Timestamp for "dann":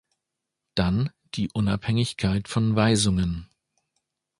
0.73-1.11